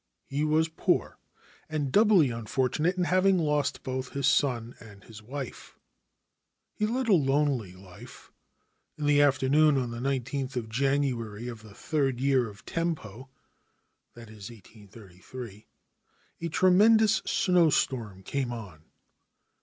[0.31, 1.19] He was poor,
[1.69, 5.77] and doubly unfortunate in having lost both his son and his wife.
[6.73, 8.31] He led a lonely life.
[8.97, 13.29] In the afternoon of the i^th of January of the third year of Tem po—
[14.15, 15.67] that is, 1833—
[16.41, 18.85] a tremendous snowstorm came on.